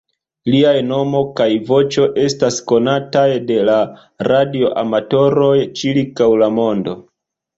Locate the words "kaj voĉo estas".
1.39-2.55